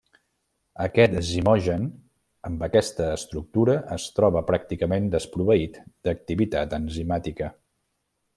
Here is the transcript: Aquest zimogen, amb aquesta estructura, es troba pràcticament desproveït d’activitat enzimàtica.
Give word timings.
Aquest 0.83 1.17
zimogen, 1.27 1.83
amb 2.49 2.65
aquesta 2.67 3.09
estructura, 3.17 3.75
es 3.97 4.07
troba 4.21 4.43
pràcticament 4.49 5.13
desproveït 5.17 5.79
d’activitat 6.09 6.75
enzimàtica. 6.81 7.53